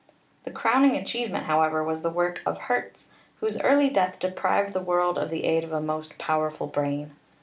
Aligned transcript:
The 0.45 0.51
crowning 0.51 0.95
achievement, 0.95 1.43
however, 1.45 1.83
was 1.83 2.01
the 2.01 2.09
work 2.09 2.41
of 2.43 2.61
Hertz, 2.61 3.05
whose 3.39 3.61
early 3.61 3.91
death 3.91 4.17
deprived 4.17 4.73
the 4.73 4.79
world 4.79 5.19
of 5.19 5.29
the 5.29 5.43
aid 5.45 5.63
of 5.63 5.73
a 5.73 5.79
most 5.79 6.17
powerful 6.17 6.65
brain. 6.65 7.11